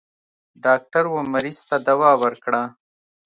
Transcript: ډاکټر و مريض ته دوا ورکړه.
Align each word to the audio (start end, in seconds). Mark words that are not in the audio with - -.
ډاکټر 0.65 1.03
و 1.09 1.15
مريض 1.33 1.57
ته 1.69 1.77
دوا 1.87 2.11
ورکړه. 2.23 2.63